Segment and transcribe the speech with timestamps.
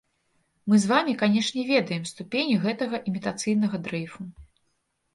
[0.71, 4.21] Мы з вамі, канешне, ведаем ступень гэтага імітацыйнага дрэйфу.